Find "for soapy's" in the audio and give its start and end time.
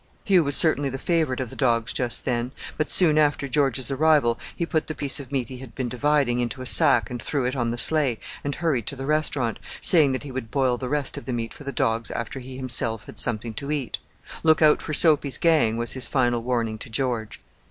14.81-15.37